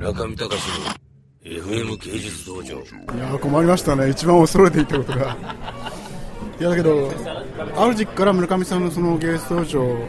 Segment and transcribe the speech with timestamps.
[0.00, 0.54] 村上隆の
[1.44, 2.74] FM 芸術道場。
[2.74, 2.78] い
[3.18, 5.36] や困りましたね、一番恐れていたことが。
[6.58, 7.12] いやだけど、
[7.76, 10.08] ある時期から村上さんのその芸術道場を、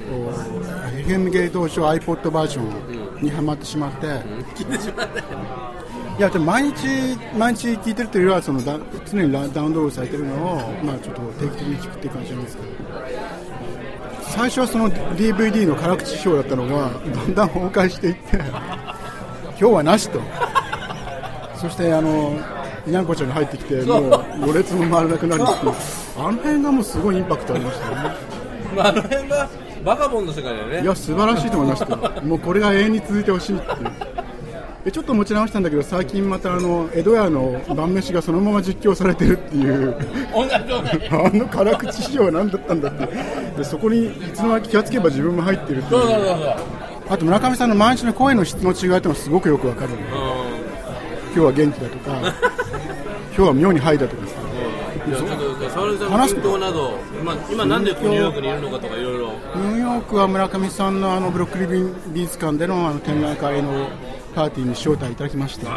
[1.05, 4.05] FM 芸術道場 iPod バージョンにはまってしまって、
[6.17, 8.79] いやでも毎日、毎日聞いてるというよりはそのだ
[9.11, 10.55] 常にダウンロードされてるのを、
[10.85, 12.69] まあ、ちょっと定期的に聞くっていう感じなんですけど、
[14.21, 18.41] 最初はその DVD の辛口表だったのが、だんだん崩壊していって、
[19.61, 20.19] 今日はなしと。
[21.55, 22.35] そしてあの
[22.87, 25.73] にゃんこちゃんが入ってきて、もうろれつも回らなくなるっていう、
[26.17, 27.95] あの辺がもうすごいインパクトありましたね。
[28.75, 29.47] まあ、あの辺が
[29.85, 31.95] バカボンの世界だよねいや、素晴らしいと思いました。
[32.23, 33.91] もうこれが永遠に続いてほしいっていう。
[34.83, 39.95] でちょっと持ち直したんだけど、最近またあの江戸屋の晩飯がそのまま実況されてるっていう、
[40.33, 43.07] あの辛口師匠は何だったんだって
[43.57, 46.01] でそこにいつの間にか気がつけば自分も入ってるっていう
[47.11, 52.11] あと村上さんの毎日の声の質の違いっていうのがすごくよくわかる、今日は元気だとか、
[53.35, 54.25] 今日は妙にハイだとか。
[54.27, 54.33] さ。
[55.05, 59.33] いやちょっと沙織さんの近況など今今なんでニューヨークにいるのかとかいろいろ。
[59.55, 63.89] ニューヨークは村上さんのあのブロックリビン美術館でのあの展覧会の
[64.33, 65.69] パーティーに招待いただきまして、い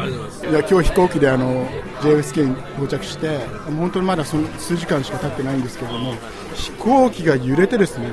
[0.53, 1.66] や今日飛行機であの
[2.03, 3.41] JFK に到着して、
[3.77, 6.14] 本当にまだその数時間しか経ってないんですけれども、
[6.55, 8.12] 飛行機が揺れてですね、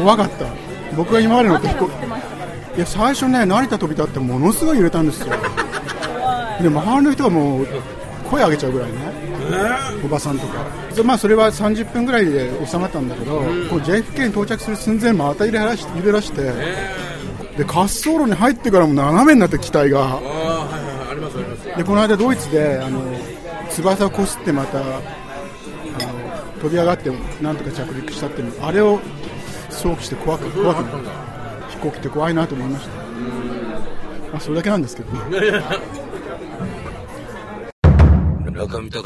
[0.00, 0.46] 怖かった、
[0.96, 1.92] 僕が今まで乗った飛行機、
[2.76, 5.26] いや最初ね、成田飛び立ってものすごい揺れたんですよ、
[6.60, 7.66] で周りの人がもう
[8.30, 9.22] 声上げちゃうぐらいね。
[10.04, 16.42] おばさんとか、でまあ、それは30分ぐらいで収まったんだけど、こう JFK に到着する寸前、また揺れらし揺れらして、
[17.56, 20.20] で滑走路に入ってからも斜めになって機体が、
[21.76, 23.02] でこの間、ドイツであの
[23.70, 24.92] 翼をこすってまたあの
[26.60, 27.10] 飛び上がって、
[27.42, 29.00] なんとか着陸したっていうの、あれを
[29.72, 30.84] 想起して怖く怖く
[31.70, 33.04] 飛行機って怖いなと思いました、ま
[34.34, 35.62] あ、それだけなんですけどね。
[38.44, 39.02] 村上隆の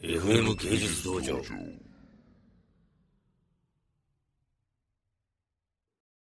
[0.00, 1.40] FM 芸術道場。